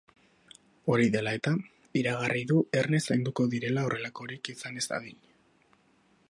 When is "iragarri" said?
2.01-2.41